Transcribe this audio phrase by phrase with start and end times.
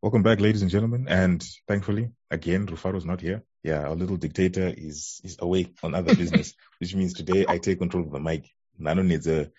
[0.00, 1.06] Welcome back, ladies and gentlemen.
[1.08, 3.42] And thankfully, again, Rufaro's not here.
[3.64, 7.80] Yeah, our little dictator is is away on other business, which means today I take
[7.80, 8.48] control of the mic.
[8.78, 9.50] Nano needs a,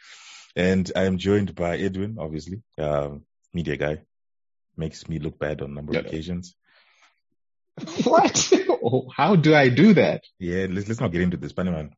[0.56, 3.10] and I am joined by Edwin, obviously, uh,
[3.54, 3.98] media guy.
[4.78, 6.56] Makes me look bad on a number of occasions.
[8.06, 8.54] What?
[8.82, 10.24] Oh, how do I do that?
[10.40, 11.92] Yeah, let's let's not get into this, Panaman.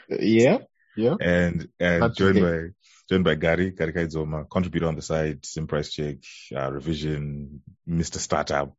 [0.10, 0.58] yeah,
[0.96, 1.16] yeah.
[1.20, 2.74] And and That's joined okay.
[3.10, 6.18] Joined by Gary, Garikai Dzoma, contributor on the side, Zim Price Check,
[6.54, 8.18] uh, revision, Mr.
[8.18, 8.74] Startup,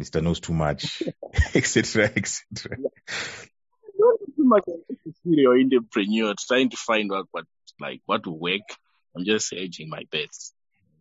[0.00, 0.22] Mr.
[0.22, 1.02] Knows Too Much,
[1.54, 2.76] etc., etc.
[3.98, 4.64] You're too much
[5.22, 7.46] serial entrepreneur trying to find out what
[7.80, 8.60] like what will work.
[9.16, 10.52] I'm just hedging my bets.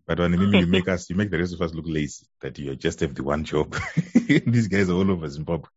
[0.07, 2.75] But when you make us, you make the rest of us look lazy that you
[2.75, 3.75] just have the one job.
[4.13, 5.69] These guys are all over Zimbabwe.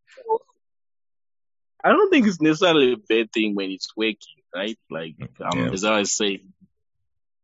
[1.82, 4.77] I don't think it's necessarily a bad thing when it's working, right?
[4.91, 5.70] Like um, Yeah.
[5.72, 6.52] as I was saying,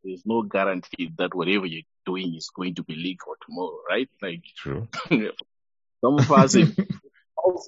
[0.03, 4.09] there's no guarantee that whatever you're doing is going to be legal tomorrow, right?
[4.21, 4.87] Like True.
[5.09, 6.75] some of us have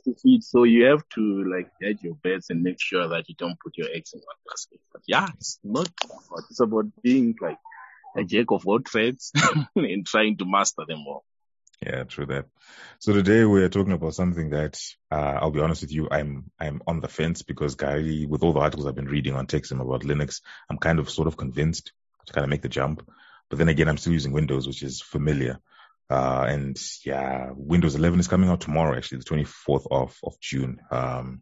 [0.06, 3.36] to feed, so you have to like hedge your bets and make sure that you
[3.38, 4.80] don't put your eggs in one basket.
[4.92, 7.58] But yeah, it's not about it's about being like
[8.16, 9.32] a jack of all trades
[9.76, 11.24] and trying to master them all.
[11.86, 12.46] Yeah, true that.
[13.00, 14.80] So today we're talking about something that
[15.12, 18.54] uh, I'll be honest with you, I'm I'm on the fence because Gary, with all
[18.54, 21.92] the articles I've been reading on Techzim about Linux, I'm kind of sort of convinced
[22.26, 23.08] to kind of make the jump.
[23.50, 25.60] But then again, I'm still using Windows, which is familiar.
[26.10, 30.80] Uh, and yeah, Windows 11 is coming out tomorrow, actually, the 24th of of June.
[30.92, 31.42] Um,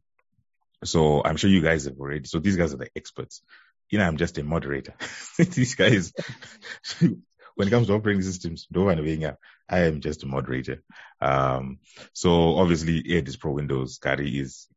[0.84, 2.26] so I'm sure you guys have already.
[2.26, 3.42] So these guys are the experts.
[3.90, 4.94] You know, I'm just a moderator.
[5.38, 6.14] these guys,
[7.00, 10.82] when it comes to operating systems, I am just a moderator.
[11.22, 11.80] Um,
[12.14, 14.00] so obviously Ed is pro Windows.
[14.00, 14.68] Gary is,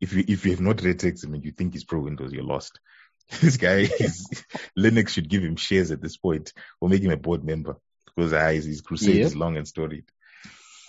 [0.00, 2.32] if you, if you have not read text, I mean, you think he's pro Windows,
[2.32, 2.78] you're lost.
[3.40, 4.26] This guy is,
[4.78, 7.76] Linux should give him shares at this point or make him a board member
[8.06, 9.26] because uh, his, his crusade Yep.
[9.26, 10.04] is long and storied.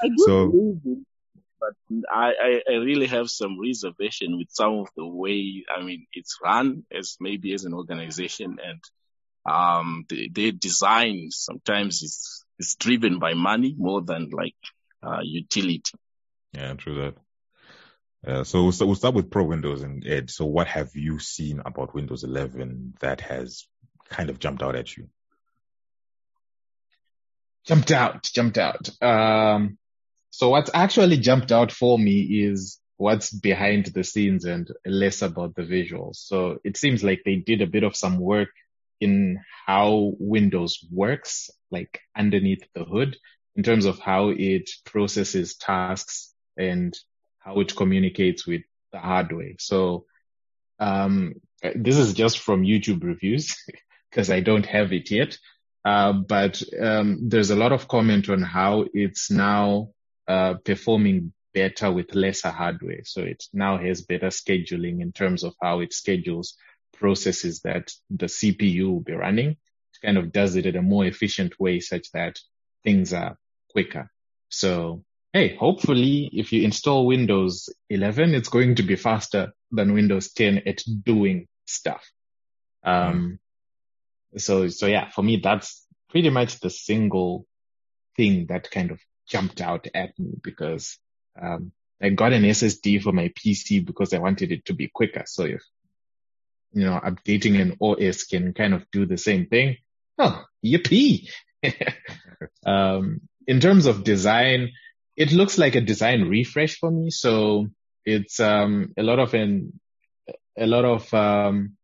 [0.01, 0.99] I do So- it,
[1.59, 1.73] but
[2.09, 6.37] I, I, I really have some reservation with some of the way, I mean, it's
[6.41, 8.81] run as maybe as an organization and,
[9.45, 14.55] um, the, their design sometimes is, is driven by money more than like,
[15.03, 15.91] uh, utility.
[16.53, 17.15] Yeah, true that.
[18.25, 20.29] Uh, so we'll start, we'll start with pro Windows and Ed.
[20.29, 23.65] So what have you seen about Windows 11 that has
[24.09, 25.09] kind of jumped out at you?
[27.69, 28.89] jumped out, jumped out.
[29.01, 29.77] Um,
[30.31, 35.55] so what's actually jumped out for me is what's behind the scenes and less about
[35.55, 36.15] the visuals.
[36.15, 38.49] So it seems like they did a bit of some work
[38.99, 43.17] in how Windows works, like underneath the hood
[43.55, 46.97] in terms of how it processes tasks and
[47.39, 48.61] how it communicates with
[48.91, 49.53] the hardware.
[49.59, 50.05] So,
[50.79, 51.35] um,
[51.75, 53.55] this is just from YouTube reviews
[54.09, 55.37] because I don't have it yet.
[55.85, 59.89] Uh, but um, there's a lot of comment on how it's now
[60.27, 63.01] uh, performing better with lesser hardware.
[63.05, 66.55] So it now has better scheduling in terms of how it schedules
[66.93, 69.51] processes that the CPU will be running.
[69.51, 72.37] It kind of does it in a more efficient way such that
[72.83, 73.37] things are
[73.71, 74.11] quicker.
[74.49, 75.03] So,
[75.33, 80.63] hey, hopefully if you install Windows 11, it's going to be faster than Windows 10
[80.65, 82.09] at doing stuff.
[82.83, 83.39] Um,
[84.37, 87.45] so, so yeah, for me, that's pretty much the single
[88.17, 90.97] thing that kind of jumped out at me because,
[91.39, 95.23] um, I got an SSD for my PC because I wanted it to be quicker.
[95.27, 95.61] So if,
[96.71, 99.77] you know, updating an OS can kind of do the same thing.
[100.17, 101.29] Oh, yippee.
[102.65, 104.71] um, in terms of design,
[105.19, 107.09] it looks like a design refresh for me.
[107.09, 107.67] So
[108.05, 109.77] it's, um, a lot of an,
[110.57, 111.75] a lot of, um,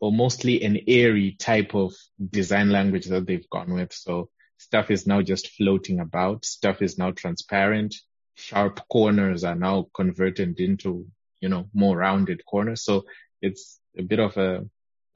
[0.00, 1.92] or mostly an airy type of
[2.24, 3.92] design language that they've gone with.
[3.92, 6.44] So stuff is now just floating about.
[6.44, 7.96] Stuff is now transparent.
[8.36, 11.08] Sharp corners are now converted into,
[11.40, 12.84] you know, more rounded corners.
[12.84, 13.06] So
[13.42, 14.64] it's a bit of a,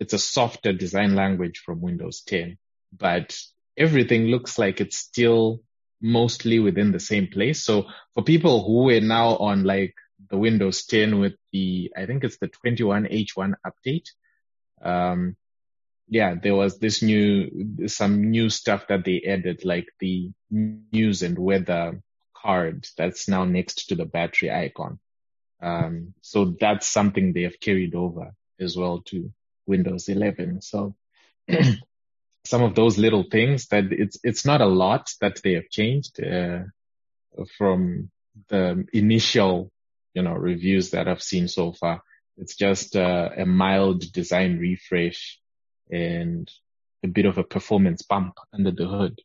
[0.00, 2.58] it's a softer design language from Windows 10,
[2.92, 3.38] but
[3.76, 5.60] everything looks like it's still
[6.02, 7.62] mostly within the same place.
[7.62, 9.94] So for people who are now on like
[10.30, 14.08] the Windows 10 with the, I think it's the 21H1 update,
[14.82, 15.36] um,
[16.08, 21.38] yeah, there was this new, some new stuff that they added, like the news and
[21.38, 22.02] weather
[22.36, 24.98] card that's now next to the battery icon.
[25.62, 29.32] Um, so that's something they have carried over as well to
[29.66, 30.60] Windows 11.
[30.60, 30.96] So
[32.44, 36.22] some of those little things that it's, it's not a lot that they have changed,
[36.22, 36.64] uh,
[37.56, 38.10] from
[38.48, 39.70] the initial,
[40.14, 42.02] you know, reviews that I've seen so far.
[42.36, 45.38] It's just uh, a mild design refresh
[45.90, 46.50] and
[47.04, 49.20] a bit of a performance bump under the hood.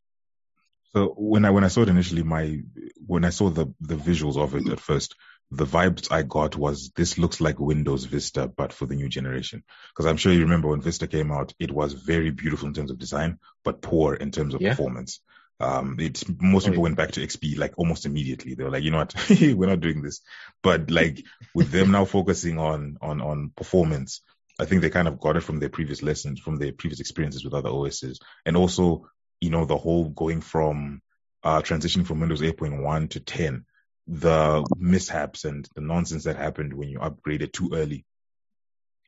[0.93, 2.61] So when I when I saw it initially, my
[3.05, 5.15] when I saw the the visuals of it at first,
[5.51, 9.63] the vibes I got was this looks like Windows Vista, but for the new generation.
[9.89, 12.91] Because I'm sure you remember when Vista came out, it was very beautiful in terms
[12.91, 14.71] of design, but poor in terms of yeah.
[14.71, 15.21] performance.
[15.59, 16.83] Um, it most oh, people yeah.
[16.83, 18.53] went back to XP like almost immediately.
[18.53, 20.21] They were like, you know what, we're not doing this.
[20.61, 21.23] But like
[21.55, 24.21] with them now focusing on on on performance,
[24.59, 27.44] I think they kind of got it from their previous lessons, from their previous experiences
[27.44, 29.09] with other OSs, and also
[29.39, 31.01] you know the whole going from
[31.44, 33.65] uh transitioning from Windows 8.1 to 10
[34.07, 38.06] the mishaps and the nonsense that happened when you upgraded too early.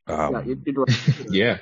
[0.06, 1.26] Um, yeah, it, it was.
[1.30, 1.58] yeah.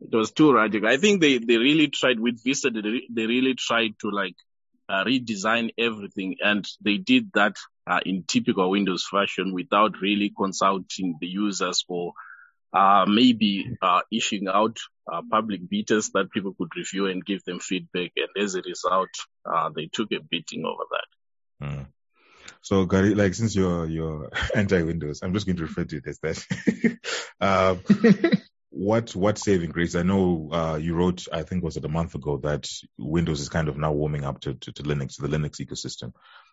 [0.00, 0.88] It was too radical.
[0.88, 2.70] I think they, they really tried with Vista.
[2.70, 4.36] They, they really tried to like
[4.88, 7.56] uh, redesign everything, and they did that
[7.88, 12.12] uh, in typical Windows fashion without really consulting the users or
[12.72, 14.76] uh, maybe uh, issuing out
[15.10, 18.12] uh, public betas that people could review and give them feedback.
[18.16, 19.08] And as a result,
[19.44, 21.17] uh, they took a beating over that.
[21.62, 21.86] Mm.
[22.60, 26.06] So, Gary, like since you're you're anti Windows, I'm just going to refer to it
[26.06, 26.98] as that.
[27.40, 27.80] um,
[28.70, 29.94] what what saving grace?
[29.94, 32.68] I know uh, you wrote, I think was it a month ago, that
[32.98, 36.12] Windows is kind of now warming up to, to, to Linux, the Linux ecosystem.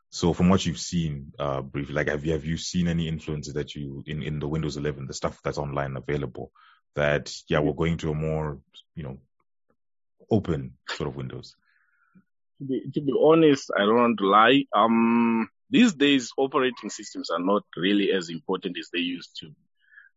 [0.09, 3.53] So, from what you've seen, uh, briefly, like have you have you seen any influences
[3.55, 6.51] that you in in the Windows 11, the stuff that's online available,
[6.95, 8.59] that yeah, we're going to a more
[8.95, 9.17] you know
[10.31, 11.55] open sort of Windows
[12.59, 14.65] to be, to be honest, I don't want to lie.
[14.75, 19.51] Um, these days operating systems are not really as important as they used to.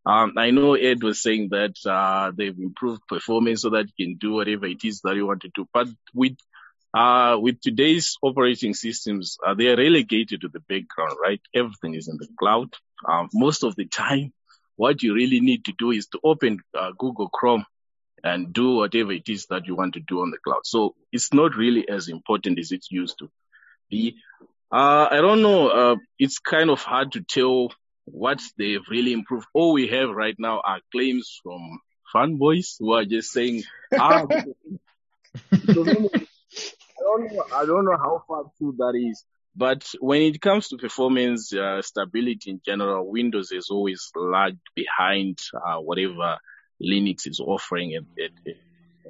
[0.05, 4.17] Um, I know Ed was saying that uh, they've improved performance so that you can
[4.17, 5.67] do whatever it is that you want to do.
[5.73, 6.37] But with
[6.91, 11.41] uh, with today's operating systems, uh, they are relegated to the background, right?
[11.53, 12.73] Everything is in the cloud.
[13.07, 14.33] Um, most of the time,
[14.75, 17.65] what you really need to do is to open uh, Google Chrome
[18.23, 20.61] and do whatever it is that you want to do on the cloud.
[20.65, 23.29] So it's not really as important as it used to
[23.89, 24.15] be.
[24.71, 25.69] Uh, I don't know.
[25.69, 27.71] Uh, it's kind of hard to tell
[28.05, 29.47] what they've really improved.
[29.53, 31.79] All we have right now are claims from
[32.13, 33.63] fanboys who are just saying,
[33.97, 34.25] ah,
[35.51, 36.09] I don't know.
[37.53, 39.23] I don't know how far true that is.
[39.55, 45.39] But when it comes to performance, uh, stability in general, Windows is always lagged behind
[45.53, 46.37] uh, whatever
[46.81, 48.55] Linux is offering at, at, at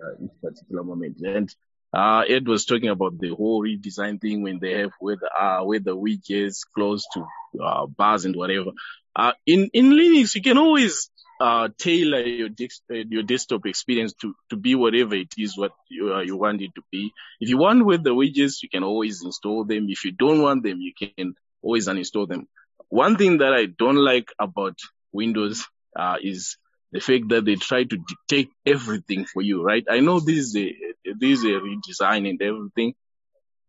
[0.01, 1.18] uh, each particular moment.
[1.21, 1.54] And
[1.94, 5.62] uh, Ed was talking about the whole redesign thing when they have where the, uh,
[5.62, 7.25] widgets close to
[7.63, 8.71] uh, bars and whatever.
[9.16, 11.10] Uh, in, in Linux, you can always
[11.42, 12.50] uh, tailor your,
[12.92, 16.62] uh, your desktop experience to, to be whatever it is what you, uh, you want
[16.62, 17.12] it to be.
[17.39, 19.88] If you want with the widgets, you can always install them.
[19.89, 22.48] If you don't want them, you can always uninstall them.
[22.89, 24.77] One thing that I don't like about
[25.12, 26.57] Windows uh, is
[26.91, 29.86] the fact that they try to dictate everything for you, right?
[29.89, 30.75] I know this is a,
[31.18, 32.94] this is a redesign and everything,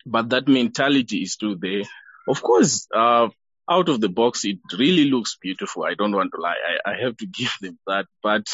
[0.07, 1.83] but that mentality is still there.
[2.27, 3.29] Of course, uh,
[3.71, 5.85] out of the box, it really looks beautiful.
[5.85, 6.57] I don't want to lie.
[6.85, 8.07] I, I have to give them that.
[8.23, 8.47] But,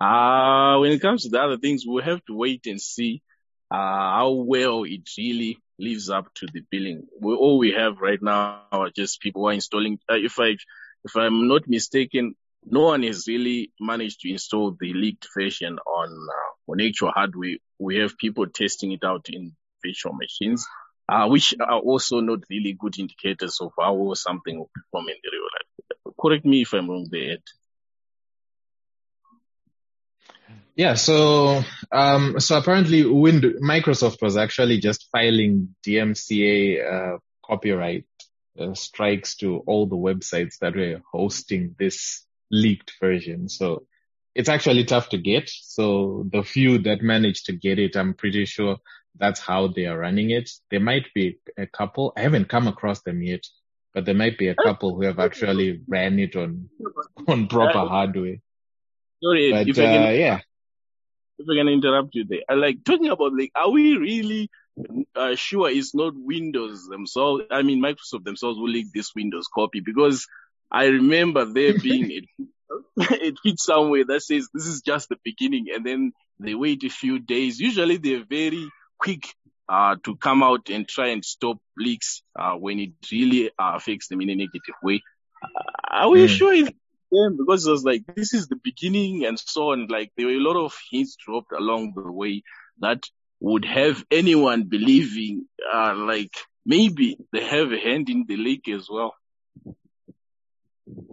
[0.00, 3.22] uh, when it comes to the other things, we'll have to wait and see,
[3.70, 7.06] uh, how well it really lives up to the billing.
[7.20, 10.56] We, all we have right now are just people who are installing, uh, if I,
[11.04, 16.08] if I'm not mistaken, no one has really managed to install the leaked version on
[16.10, 17.56] uh, on actual hardware.
[17.78, 20.66] We have people testing it out in virtual machines,
[21.08, 25.30] uh, which are also not really good indicators of how something will perform in the
[25.32, 26.14] real life.
[26.20, 27.38] Correct me if I'm wrong there.
[30.76, 31.62] Yeah, so
[31.92, 38.06] um, so apparently, Microsoft was actually just filing DMCA uh, copyright
[38.58, 43.48] uh, strikes to all the websites that were hosting this leaked version.
[43.48, 43.86] So
[44.34, 45.48] it's actually tough to get.
[45.48, 48.78] So the few that managed to get it, I'm pretty sure
[49.16, 50.50] that's how they are running it.
[50.70, 52.12] There might be a couple.
[52.16, 53.44] I haven't come across them yet,
[53.92, 56.68] but there might be a couple who have actually ran it on
[57.28, 58.36] on proper hardware.
[59.22, 60.40] Sorry, but, if I can, uh, yeah.
[61.38, 64.50] If I can interrupt you there, I like talking about like, are we really
[65.14, 67.44] uh, sure it's not Windows themselves?
[67.50, 70.26] I mean, Microsoft themselves will leak this Windows copy because
[70.70, 72.26] I remember there being
[72.98, 76.84] a, a tweet somewhere that says this is just the beginning, and then they wait
[76.84, 77.60] a few days.
[77.60, 78.68] Usually they're very
[78.98, 79.26] quick
[79.68, 84.08] uh, to come out and try and stop leaks uh, when it really uh, affects
[84.08, 85.02] them in a negative way.
[85.42, 85.48] Uh,
[85.90, 86.28] are we mm.
[86.28, 86.70] sure it's
[87.10, 87.36] them?
[87.36, 89.86] Because it was like this is the beginning and so on.
[89.88, 92.42] Like there were a lot of hints dropped along the way
[92.80, 93.04] that
[93.40, 98.88] would have anyone believing uh, like maybe they have a hand in the leak as
[98.90, 99.14] well.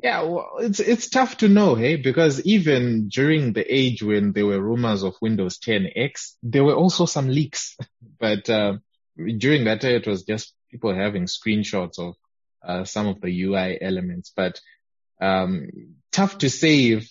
[0.04, 4.46] Yeah, well, it's it's tough to know, hey, because even during the age when there
[4.46, 7.78] were rumors of Windows 10X, there were also some leaks.
[8.20, 8.78] but uh,
[9.16, 12.16] during that it was just people having screenshots of
[12.66, 14.32] uh, some of the UI elements.
[14.36, 14.60] But
[15.22, 15.70] um,
[16.12, 17.10] tough to say if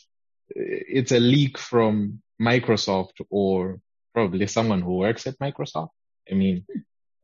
[0.54, 3.80] it's a leak from Microsoft or
[4.12, 5.90] probably someone who works at Microsoft.
[6.30, 6.64] I mean,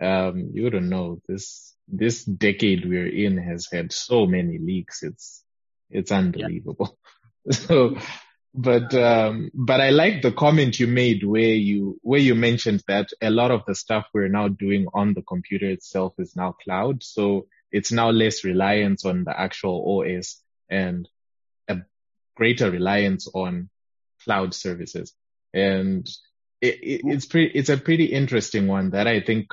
[0.01, 5.03] um, you don't know this this decade we're in has had so many leaks.
[5.03, 5.45] It's
[5.91, 6.99] it's unbelievable.
[7.45, 7.53] Yeah.
[7.53, 7.97] so,
[8.55, 13.11] but um, but I like the comment you made where you where you mentioned that
[13.23, 17.03] a lot of the stuff we're now doing on the computer itself is now cloud.
[17.03, 21.09] So it's now less reliance on the actual OS and
[21.69, 21.79] a
[22.37, 23.71] greater reliance on
[24.25, 25.15] cloud services.
[25.53, 26.09] And
[26.61, 29.49] it, it, it's pretty, it's a pretty interesting one that I think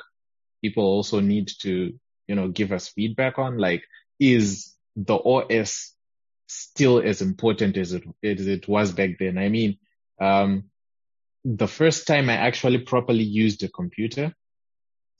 [0.64, 1.92] people also need to,
[2.26, 3.58] you know, give us feedback on.
[3.58, 3.84] Like,
[4.18, 5.92] is the OS
[6.46, 9.36] still as important as it, as it was back then?
[9.36, 9.76] I mean,
[10.18, 10.70] um,
[11.44, 14.32] the first time I actually properly used a computer,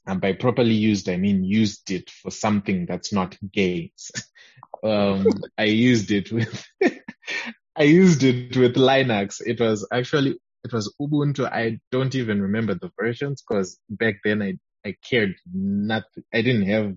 [0.07, 4.11] and by properly used, I mean used it for something that's not games.
[4.83, 5.27] um,
[5.59, 6.67] I used it with,
[7.77, 9.43] I used it with Linux.
[9.45, 11.45] It was actually, it was Ubuntu.
[11.53, 16.69] I don't even remember the versions because back then I, I cared not, I didn't
[16.69, 16.95] have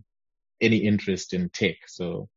[0.62, 1.76] any interest in tech.
[1.88, 2.30] So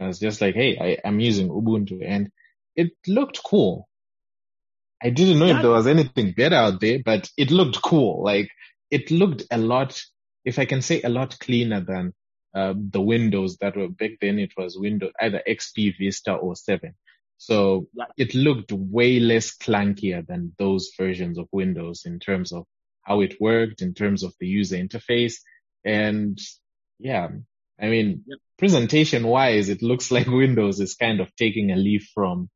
[0.00, 2.30] I was just like, Hey, I, I'm using Ubuntu and
[2.76, 3.88] it looked cool.
[5.02, 5.56] I didn't know yeah.
[5.56, 8.24] if there was anything better out there, but it looked cool.
[8.24, 8.50] Like
[8.90, 10.00] it looked a lot,
[10.44, 12.14] if I can say a lot cleaner than
[12.54, 14.38] uh, the Windows that were back then.
[14.38, 16.94] It was Windows either XP, Vista, or Seven.
[17.36, 17.86] So
[18.16, 22.64] it looked way less clunkier than those versions of Windows in terms of
[23.08, 25.36] how it worked, in terms of the user interface.
[25.84, 26.38] And
[26.98, 27.28] yeah,
[27.80, 28.38] I mean, yep.
[28.58, 32.50] presentation wise, it looks like Windows is kind of taking a leaf from,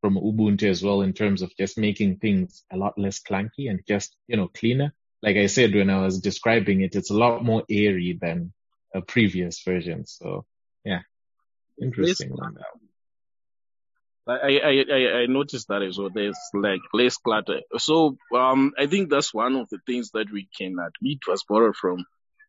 [0.00, 3.80] from Ubuntu as well in terms of just making things a lot less clunky and
[3.86, 4.92] just, you know, cleaner.
[5.22, 8.52] Like I said, when I was describing it, it's a lot more airy than
[8.92, 10.04] a previous version.
[10.06, 10.44] So
[10.84, 11.02] yeah,
[11.80, 12.34] interesting.
[14.26, 16.10] I, I, I, noticed that as well.
[16.12, 17.60] There's like less clutter.
[17.78, 21.74] So, um, I think that's one of the things that we can admit was borrowed
[21.74, 22.04] from,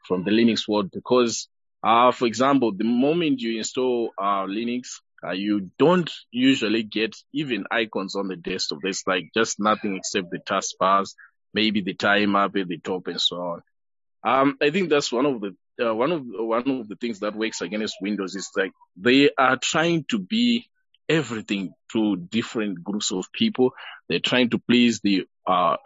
[0.08, 1.48] from the Linux world because,
[1.84, 7.65] uh, for example, the moment you install, uh, Linux, uh, you don't usually get even
[7.72, 8.80] icons on the desktop.
[8.84, 11.15] There's like just nothing except the taskbars,
[11.53, 13.62] maybe the time up at the top and so on.
[14.24, 17.36] Um, I think that's one of the uh, one of one of the things that
[17.36, 20.68] works against Windows is like they are trying to be
[21.10, 23.72] everything to different groups of people.
[24.10, 25.78] They're trying to please the uh,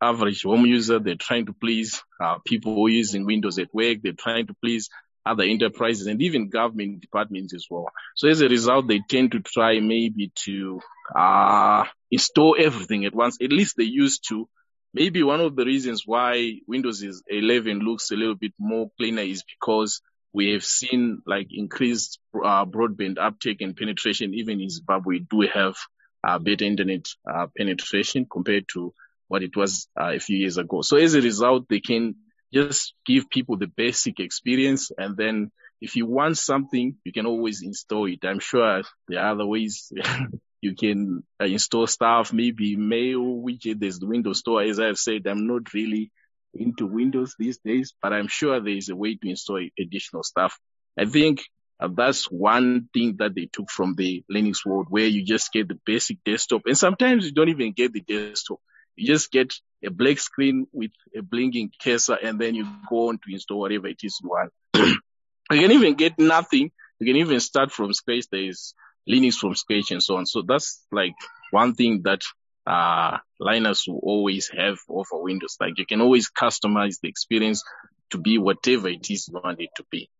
[0.00, 0.98] average home user.
[0.98, 3.98] They're trying to please uh, people who are using Windows at work.
[4.02, 4.88] They're trying to please
[5.24, 7.86] other enterprises and even government departments as well.
[8.16, 10.80] So as a result, they tend to try maybe to
[11.16, 13.38] uh, install everything at once.
[13.40, 14.48] At least they used to.
[14.94, 19.42] Maybe one of the reasons why Windows 11 looks a little bit more cleaner is
[19.42, 24.34] because we have seen like increased uh, broadband uptake and penetration.
[24.34, 25.76] Even in Zimbabwe, we do have
[26.24, 28.94] uh, better internet uh, penetration compared to
[29.28, 30.82] what it was uh, a few years ago.
[30.82, 32.16] So as a result, they can
[32.52, 34.90] just give people the basic experience.
[34.96, 38.24] And then if you want something, you can always install it.
[38.24, 39.92] I'm sure there are other ways
[40.60, 43.80] you can uh, install stuff, maybe mail widget.
[43.80, 44.62] There's the Windows Store.
[44.62, 46.10] As I've said, I'm not really
[46.54, 50.58] into Windows these days, but I'm sure there is a way to install additional stuff.
[50.98, 51.42] I think
[51.80, 55.68] uh, that's one thing that they took from the Linux world where you just get
[55.68, 58.60] the basic desktop and sometimes you don't even get the desktop.
[58.94, 59.54] You just get
[59.84, 63.88] a black screen with a blinking cursor and then you go on to install whatever
[63.88, 64.52] it is you want.
[64.74, 66.70] you can even get nothing.
[67.00, 68.26] You can even start from scratch.
[68.30, 68.74] There is
[69.08, 70.26] Linux from scratch and so on.
[70.26, 71.14] So that's like
[71.50, 72.22] one thing that
[72.66, 75.56] uh, Linux will always have over Windows.
[75.60, 77.62] Like you can always customize the experience
[78.10, 80.10] to be whatever it is you want it to be,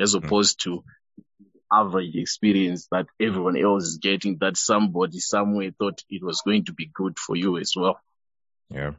[0.00, 0.18] as hmm.
[0.24, 0.84] opposed to
[1.72, 6.72] average experience that everyone else is getting that somebody somewhere thought it was going to
[6.72, 7.98] be good for you as well.
[8.70, 8.92] Yeah.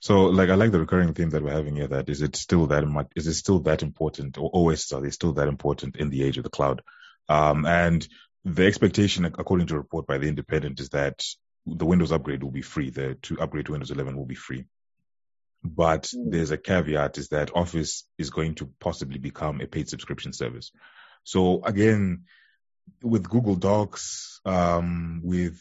[0.00, 2.66] So like I like the recurring theme that we're having here that is it still
[2.68, 6.08] that much is it still that important or OS are they still that important in
[6.10, 6.82] the age of the cloud?
[7.28, 8.06] Um and
[8.44, 11.22] the expectation according to a report by the independent is that
[11.66, 12.90] the Windows upgrade will be free.
[12.90, 14.66] The to upgrade to Windows 11 will be free.
[15.62, 16.30] But mm.
[16.30, 20.70] there's a caveat is that Office is going to possibly become a paid subscription service.
[21.24, 22.24] So again,
[23.02, 25.60] with Google Docs, um, with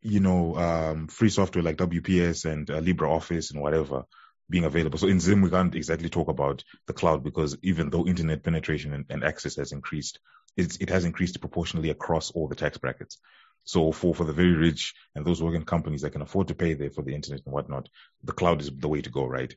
[0.00, 4.04] you know um, free software like WPS and uh, LibreOffice and whatever
[4.48, 4.98] being available.
[4.98, 8.92] So in Zim, we can't exactly talk about the cloud because even though internet penetration
[8.92, 10.18] and, and access has increased,
[10.56, 13.18] it's, it has increased proportionally across all the tax brackets.
[13.64, 16.74] So for, for the very rich and those working companies that can afford to pay
[16.74, 17.88] there for the internet and whatnot,
[18.22, 19.54] the cloud is the way to go, right?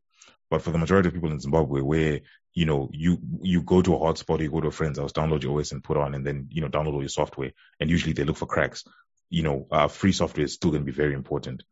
[0.49, 2.21] But for the majority of people in Zimbabwe, where
[2.53, 5.43] you know you you go to a hotspot, you go to a friend's house, download
[5.43, 8.13] your OS and put on, and then you know download all your software, and usually
[8.13, 8.85] they look for cracks.
[9.29, 11.63] You know, uh, free software is still going to be very important.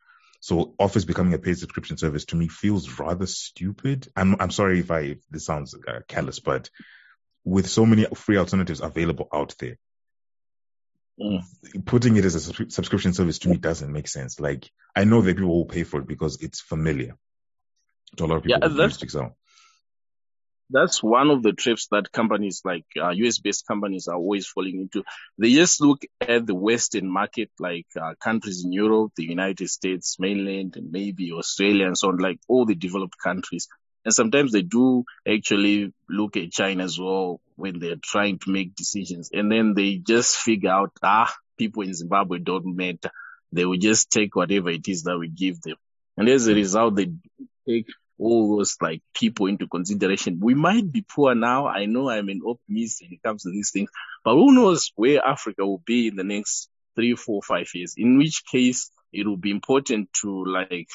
[0.41, 4.07] So Office becoming a paid subscription service to me feels rather stupid.
[4.15, 6.69] I'm I'm sorry if I if this sounds uh, callous, but
[7.45, 9.77] with so many free alternatives available out there,
[11.19, 11.43] mm.
[11.85, 14.39] putting it as a subscription service to me doesn't make sense.
[14.39, 17.15] Like I know that people will pay for it because it's familiar
[18.17, 18.59] to a lot of people.
[18.61, 19.15] Yeah, that's,
[20.69, 24.79] that's one of the traps that companies like uh, US based companies are always falling
[24.81, 25.03] into.
[25.37, 30.17] They just look at the Western market, like uh, countries in Europe, the United States,
[30.19, 33.67] mainland, and maybe Australia and so on, like all the developed countries.
[34.05, 38.75] And sometimes they do actually look at China as well when they're trying to make
[38.75, 39.31] decisions.
[39.33, 43.09] And then they just figure out, ah, people in Zimbabwe don't matter.
[43.51, 45.77] They will just take whatever it is that we give them.
[46.17, 47.11] And as a result, they
[47.67, 50.39] take all those like people into consideration.
[50.41, 51.67] We might be poor now.
[51.67, 53.89] I know I'm an optimist when it comes to these things,
[54.23, 58.17] but who knows where Africa will be in the next three, four, five years, in
[58.17, 60.87] which case it will be important to like,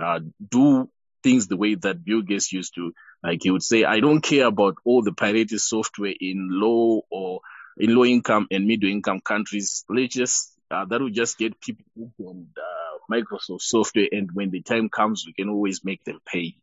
[0.00, 0.20] uh,
[0.50, 0.88] do
[1.22, 2.92] things the way that Bill Gates used to.
[3.22, 7.40] Like he would say, I don't care about all the pirated software in low or
[7.76, 9.84] in low income and middle income countries.
[9.88, 11.84] Let's just, uh, that will just get people
[12.18, 16.56] and, uh, Microsoft software, and when the time comes, we can always make them pay.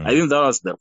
[0.00, 0.06] Mm.
[0.06, 0.72] I think that was the.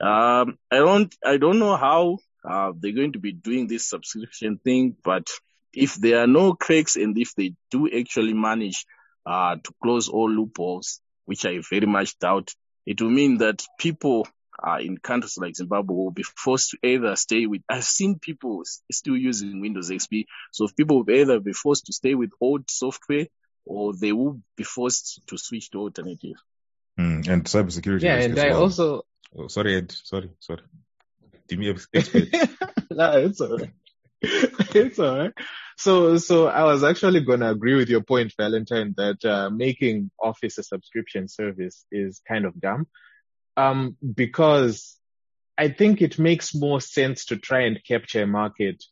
[0.00, 4.58] Um, I don't, I don't know how uh, they're going to be doing this subscription
[4.58, 5.28] thing, but
[5.72, 8.86] if there are no cracks and if they do actually manage
[9.26, 12.54] uh, to close all loopholes, which I very much doubt,
[12.86, 14.26] it will mean that people
[14.62, 17.62] uh, in countries like Zimbabwe will be forced to either stay with.
[17.68, 18.62] I've seen people
[18.92, 23.26] still using Windows XP, so people will either be forced to stay with old software
[23.66, 26.36] or they will be forced to switch to alternative.
[26.98, 28.02] Mm, and cybersecurity.
[28.02, 28.62] Yeah, and I well.
[28.62, 29.04] also.
[29.36, 29.90] Oh, sorry, Ed.
[29.90, 30.62] Sorry, sorry.
[31.48, 31.74] Give me a
[32.90, 33.70] no, it's alright.
[34.74, 35.32] it's alright.
[35.76, 40.10] So, so I was actually going to agree with your point, Valentine, that uh, making
[40.22, 42.86] Office a subscription service is kind of dumb,
[43.56, 44.96] um, because
[45.58, 48.82] I think it makes more sense to try and capture a market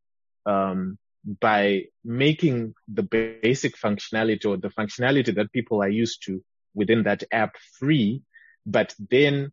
[0.44, 0.98] um,
[1.40, 6.42] by making the basic functionality or the functionality that people are used to
[6.74, 8.22] within that app free,
[8.66, 9.52] but then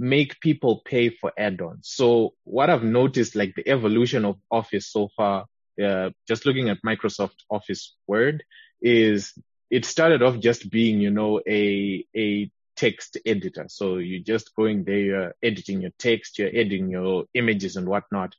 [0.00, 1.82] make people pay for add-ons.
[1.82, 5.44] So what I've noticed, like the evolution of Office so far,
[5.82, 8.42] uh, just looking at Microsoft Office Word,
[8.80, 9.34] is
[9.68, 13.66] it started off just being, you know, a a text editor.
[13.68, 18.34] So you're just going there, you're editing your text, you're editing your images and whatnot.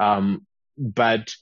[0.00, 0.46] Um,
[0.76, 1.32] but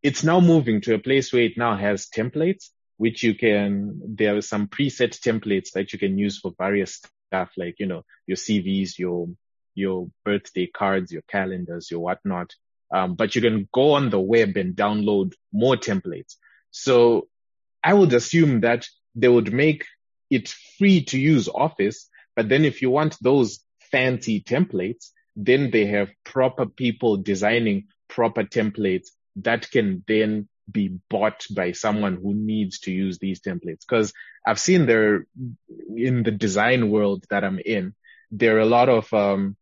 [0.00, 4.36] it's now moving to a place where it now has templates, which you can, there
[4.36, 8.36] are some preset templates that you can use for various stuff like, you know, your
[8.36, 9.28] CVs, your,
[9.74, 12.54] your birthday cards, your calendars, your whatnot.
[12.92, 16.36] Um, but you can go on the web and download more templates.
[16.70, 17.28] So
[17.84, 19.84] I would assume that they would make
[20.30, 22.08] it free to use Office.
[22.34, 23.60] But then if you want those
[23.90, 31.46] fancy templates, then they have proper people designing proper templates that can then be bought
[31.50, 33.86] by someone who needs to use these templates.
[33.86, 34.12] Cause
[34.46, 35.26] I've seen there
[35.94, 37.94] in the design world that I'm in,
[38.30, 39.56] there are a lot of, um,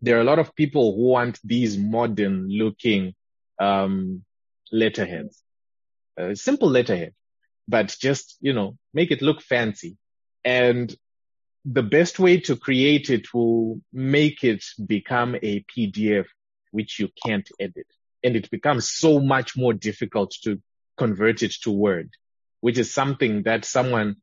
[0.00, 3.14] there are a lot of people who want these modern looking,
[3.58, 4.24] um,
[4.72, 5.42] letterheads,
[6.34, 7.14] simple letterhead,
[7.68, 9.96] but just, you know, make it look fancy.
[10.44, 10.94] And
[11.64, 16.26] the best way to create it will make it become a PDF,
[16.72, 17.86] which you can't edit
[18.24, 20.60] and it becomes so much more difficult to
[20.96, 22.10] convert it to Word,
[22.60, 24.16] which is something that someone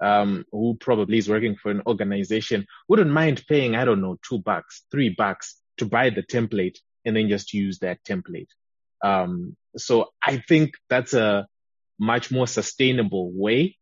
[0.00, 4.38] um, who probably is working for an organization wouldn't mind paying, I don't know, two
[4.38, 8.48] bucks, three bucks to buy the template and then just use that template.
[9.02, 11.46] Um, so I think that's a
[11.98, 13.76] much more sustainable way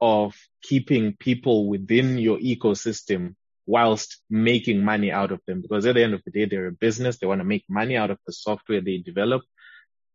[0.00, 3.34] of keeping people within your ecosystem
[3.70, 5.62] whilst making money out of them.
[5.62, 7.18] Because at the end of the day, they're a business.
[7.18, 9.42] They want to make money out of the software they develop.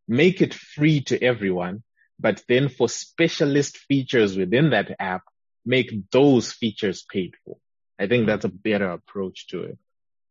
[0.08, 1.84] Make it free to everyone.
[2.20, 5.24] But then for specialist features within that app,
[5.66, 7.58] make those features paid for.
[7.98, 9.78] I think that's a better approach to it.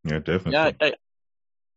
[0.05, 0.53] Yeah, definitely.
[0.53, 0.93] Yeah, I,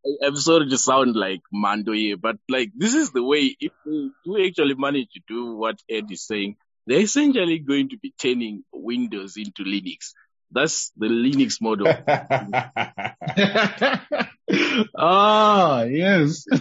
[0.06, 3.72] I, am sorry to sound like Mando here, but like this is the way if
[3.86, 8.14] we do actually manage to do what Ed is saying, they're essentially going to be
[8.18, 10.12] turning Windows into Linux.
[10.52, 11.88] That's the Linux model.
[14.98, 16.46] ah, yes.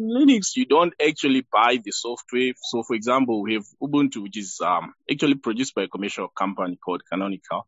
[0.00, 2.52] Linux, you don't actually buy the software.
[2.62, 6.76] So, for example, we have Ubuntu, which is um, actually produced by a commercial company
[6.76, 7.66] called Canonical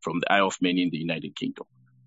[0.00, 1.66] from the Isle of Man in the United Kingdom.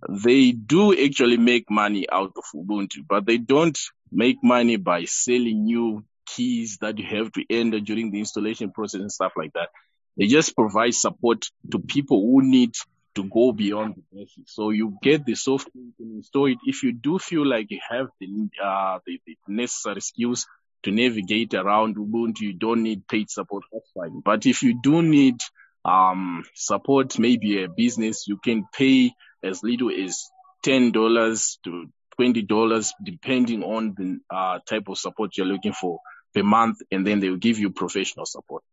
[0.10, 3.78] They do actually make money out of Ubuntu, but they don't
[4.12, 9.02] make money by selling you keys that you have to enter during the installation process
[9.02, 9.70] and stuff like that.
[10.18, 12.76] They just provide support to people who need
[13.16, 14.56] to go beyond the basics.
[14.56, 16.58] So you get the software, you can install it.
[16.66, 18.28] If you do feel like you have the,
[18.64, 20.48] uh, the, the necessary skills
[20.84, 24.22] to navigate around Ubuntu, you don't need paid support, that's fine.
[24.24, 25.38] But if you do need
[25.86, 29.12] um, support, maybe a business, you can pay
[29.44, 30.30] as little as
[30.66, 36.00] $10 to $20, depending on the uh, type of support you're looking for
[36.34, 38.64] per month, and then they will give you professional support.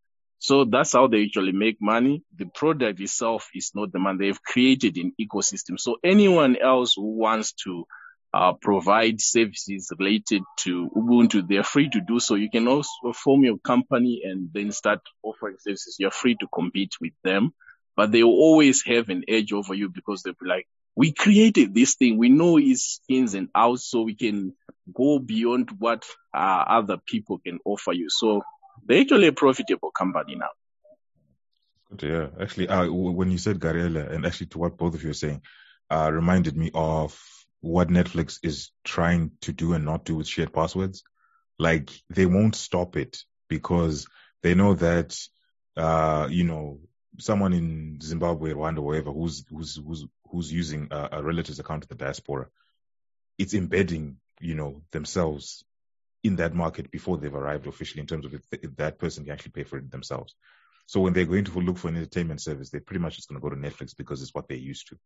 [0.41, 2.25] So that's how they usually make money.
[2.35, 4.19] The product itself is not the money.
[4.27, 5.79] They've created an ecosystem.
[5.79, 7.85] So anyone else who wants to
[8.33, 12.37] uh, provide services related to Ubuntu, they're free to do so.
[12.37, 15.97] You can also form your company and then start offering services.
[15.99, 17.53] You're free to compete with them,
[17.95, 21.75] but they will always have an edge over you because they'll be like, we created
[21.75, 22.17] this thing.
[22.17, 24.55] We know its ins and outs, so we can
[24.93, 28.09] go beyond what uh, other people can offer you.
[28.09, 28.43] So
[28.87, 30.51] they're actually a profitable company now.
[32.01, 35.15] Yeah, actually, uh, when you said Garikai, and actually to what both of you are
[35.15, 35.43] saying,
[35.91, 37.21] uh, reminded me of
[37.61, 41.03] what Netflix is trying to do and not do with shared passwords.
[41.59, 44.07] Like they won't stop it because
[44.43, 45.19] they know that,
[45.77, 46.81] uh, you know,
[47.19, 51.89] someone in Zimbabwe, Rwanda, wherever, who's who's who's who's using a, a relative's account in
[51.89, 52.47] the diaspora,
[53.37, 55.65] it's embedding, you know, themselves
[56.23, 59.33] in that market before they've arrived officially in terms of if, if that person can
[59.33, 60.35] actually pay for it themselves.
[60.87, 63.41] So when they're going to look for an entertainment service, they're pretty much just going
[63.41, 64.99] to go to Netflix because it's what they're used to,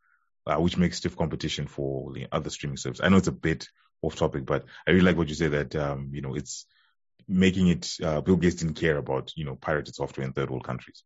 [0.46, 3.04] uh, which makes stiff competition for the other streaming services.
[3.04, 3.68] I know it's a bit
[4.02, 6.66] off topic, but I really like what you say that, um, you know, it's
[7.28, 10.64] making it, uh, Bill Gates didn't care about, you know, pirated software in third world
[10.64, 11.04] countries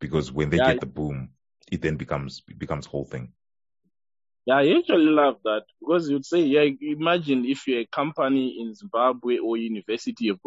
[0.00, 1.30] because when they yeah, get the boom,
[1.70, 3.32] it then becomes, it becomes whole thing.
[4.46, 8.74] Yeah, I actually love that because you'd say, yeah, imagine if you're a company in
[8.74, 10.38] Zimbabwe or university, you've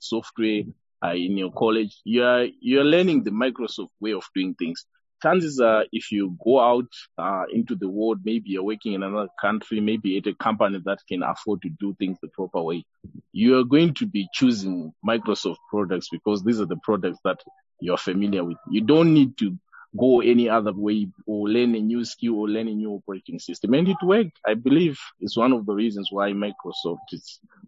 [0.00, 0.62] software
[1.04, 4.86] uh, in your college, you're, you're learning the Microsoft way of doing things.
[5.22, 9.28] Chances are if you go out uh, into the world, maybe you're working in another
[9.40, 12.84] country, maybe at a company that can afford to do things the proper way,
[13.32, 17.38] you are going to be choosing Microsoft products because these are the products that
[17.80, 18.58] you're familiar with.
[18.68, 19.56] You don't need to
[19.96, 23.74] go any other way or learn a new skill or learn a new operating system.
[23.74, 24.38] And it worked.
[24.46, 26.98] I believe it's one of the reasons why Microsoft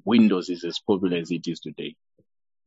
[0.04, 1.94] Windows is as popular as it is today.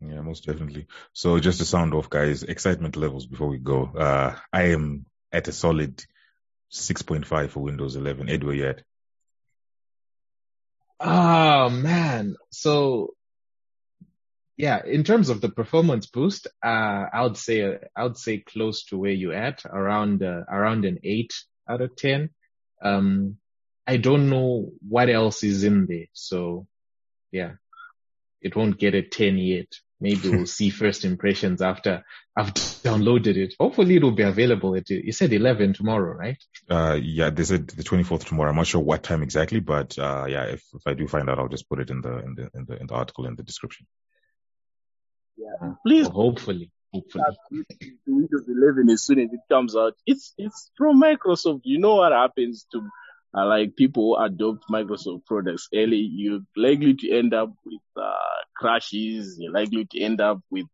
[0.01, 0.87] Yeah, most definitely.
[1.13, 3.85] So just to sound off, guys, excitement levels before we go.
[3.85, 6.03] Uh, I am at a solid
[6.71, 8.29] 6.5 for Windows 11.
[8.29, 8.83] Edward, where you at?
[11.01, 12.35] Oh man.
[12.51, 13.13] So
[14.59, 18.83] yeah, in terms of the performance boost, uh, I would say I would say close
[18.87, 21.33] to where you at, around uh, around an eight
[21.67, 22.31] out of ten.
[22.83, 23.37] Um,
[23.87, 26.67] I don't know what else is in there, so
[27.31, 27.53] yeah,
[28.41, 29.67] it won't get a ten yet.
[30.01, 32.03] Maybe we'll see first impressions after
[32.35, 33.53] I've downloaded it.
[33.57, 36.43] Hopefully, it'll be available at you said eleven tomorrow, right?
[36.69, 38.49] Uh, yeah, they said the twenty fourth tomorrow.
[38.49, 41.39] I'm not sure what time exactly, but uh, yeah, if, if I do find out,
[41.39, 43.43] I'll just put it in the in the in the in the article in the
[43.43, 43.87] description.
[45.39, 45.73] Yeah.
[45.85, 46.07] Please.
[46.07, 46.71] hopefully.
[46.93, 47.23] Hopefully.
[48.07, 49.93] Windows 11 as soon as it comes out.
[50.05, 51.61] It's, it's from Microsoft.
[51.63, 52.81] You know what happens to,
[53.37, 55.97] uh, like people who adopt Microsoft products early.
[55.97, 58.13] You're likely to end up with, uh,
[58.55, 59.37] crashes.
[59.39, 60.65] You're likely to end up with,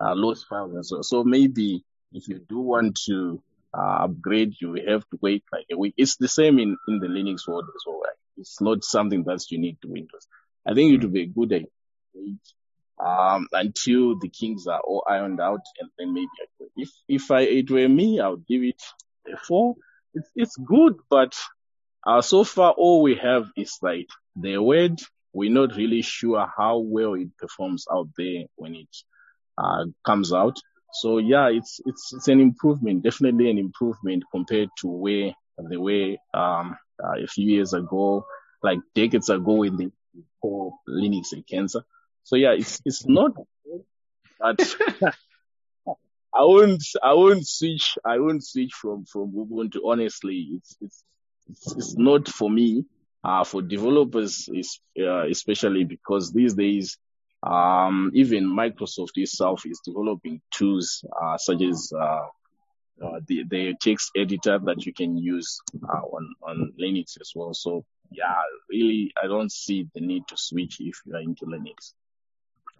[0.00, 1.02] uh, lost files and so.
[1.02, 5.78] So maybe if you do want to, uh, upgrade, you have to wait like a
[5.78, 5.94] week.
[5.96, 8.00] It's the same in, in the Linux world as well.
[8.00, 8.16] Right?
[8.38, 10.26] It's not something that's unique to Windows.
[10.66, 11.68] I think it would be a good idea
[13.04, 16.28] um, until the Kings are all ironed out, and then maybe.
[16.76, 18.80] If if I it were me, I would give it
[19.32, 19.74] a four.
[20.14, 21.34] It's it's good, but
[22.06, 25.00] uh, so far all we have is like the word.
[25.32, 28.96] We're not really sure how well it performs out there when it
[29.56, 30.58] uh, comes out.
[30.92, 36.18] So yeah, it's it's it's an improvement, definitely an improvement compared to where the way
[36.34, 38.26] um, uh, a few years ago,
[38.62, 39.90] like decades ago, when they
[40.40, 41.82] call Linux a cancer.
[42.30, 43.32] So yeah, it's it's not,
[44.38, 44.60] but
[46.32, 49.80] I won't I won't switch I won't switch from from Ubuntu.
[49.84, 51.04] Honestly, it's it's
[51.48, 52.84] it's, it's not for me.
[53.24, 56.98] Uh, for developers, is uh, especially because these days,
[57.42, 62.26] um, even Microsoft itself is developing tools uh, such as uh,
[63.04, 67.52] uh, the, the text editor that you can use uh, on on Linux as well.
[67.54, 68.36] So yeah,
[68.70, 71.92] really, I don't see the need to switch if you are into Linux.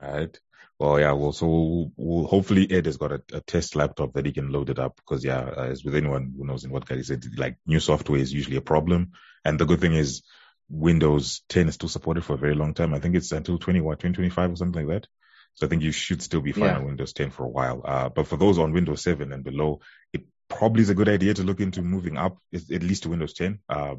[0.00, 0.38] Right.
[0.78, 1.12] Well, yeah.
[1.12, 4.50] Well, so we'll, we'll, hopefully Ed has got a, a, test laptop that he can
[4.50, 7.22] load it up because, yeah, uh, as with anyone who knows in what Gary said,
[7.36, 9.12] like new software is usually a problem.
[9.44, 10.22] And the good thing is
[10.70, 12.94] Windows 10 is still supported for a very long time.
[12.94, 15.08] I think it's until 20, what, 2025 or something like that.
[15.54, 16.76] So I think you should still be fine yeah.
[16.76, 17.82] on Windows 10 for a while.
[17.84, 19.80] Uh, but for those on Windows 7 and below,
[20.12, 23.32] it probably is a good idea to look into moving up at least to Windows
[23.32, 23.94] 10, uh,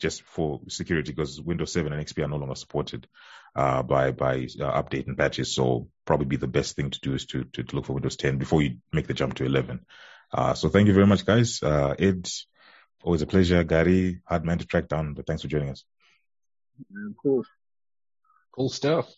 [0.00, 3.06] just for security because Windows 7 and XP are no longer supported,
[3.54, 5.54] uh, by, by uh, update and patches.
[5.54, 8.16] So probably be the best thing to do is to, to, to, look for Windows
[8.16, 9.84] 10 before you make the jump to 11.
[10.32, 11.62] Uh, so thank you very much, guys.
[11.62, 12.28] Uh, Ed,
[13.02, 13.64] always a pleasure.
[13.64, 15.84] Gary, hard man to track down, but thanks for joining us.
[17.22, 17.44] Cool.
[18.52, 19.12] Cool stuff.